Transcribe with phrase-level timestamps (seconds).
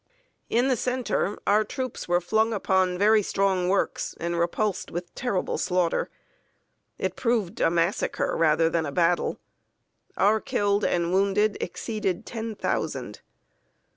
[0.49, 5.59] In the center, our troops were flung upon very strong works, and repulsed with terrible
[5.59, 6.09] slaughter.
[6.97, 9.37] It proved a massacre rather than a battle.
[10.17, 13.19] Our killed and wounded exceeded ten thousand.